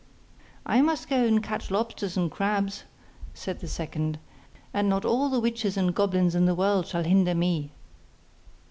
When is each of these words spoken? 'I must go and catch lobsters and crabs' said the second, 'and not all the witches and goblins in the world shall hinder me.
'I 0.65 0.81
must 0.81 1.09
go 1.09 1.23
and 1.27 1.43
catch 1.43 1.69
lobsters 1.69 2.17
and 2.17 2.31
crabs' 2.31 2.85
said 3.35 3.59
the 3.59 3.67
second, 3.67 4.17
'and 4.73 4.89
not 4.89 5.05
all 5.05 5.29
the 5.29 5.39
witches 5.39 5.77
and 5.77 5.93
goblins 5.93 6.33
in 6.33 6.45
the 6.45 6.55
world 6.55 6.87
shall 6.87 7.03
hinder 7.03 7.35
me. 7.35 7.71